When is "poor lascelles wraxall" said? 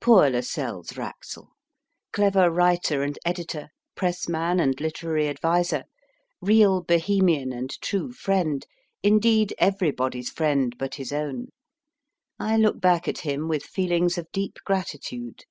0.00-1.52